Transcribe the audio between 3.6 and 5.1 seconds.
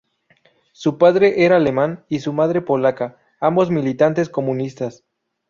militantes comunistas.